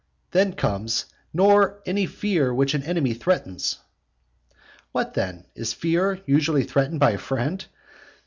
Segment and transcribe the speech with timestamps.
[0.31, 3.77] Then comes, "Nor any fear which an enemy threatens"
[4.93, 5.45] What then?
[5.53, 7.63] is fear usually threatened by a friend?